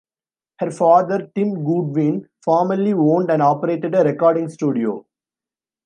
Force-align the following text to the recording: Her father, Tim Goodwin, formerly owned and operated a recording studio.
Her 0.57 0.71
father, 0.71 1.29
Tim 1.35 1.63
Goodwin, 1.63 2.27
formerly 2.43 2.91
owned 2.91 3.29
and 3.29 3.39
operated 3.39 3.93
a 3.93 4.03
recording 4.03 4.49
studio. 4.49 5.05